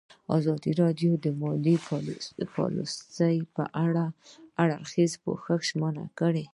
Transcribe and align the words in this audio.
ازادي 0.37 0.71
راډیو 0.81 1.11
د 1.25 1.25
مالي 1.41 1.75
پالیسي 2.55 3.35
په 3.55 3.63
اړه 3.85 4.05
د 4.09 4.13
هر 4.57 4.69
اړخیز 4.75 5.11
پوښښ 5.23 5.59
ژمنه 5.69 6.05
کړې. 6.19 6.45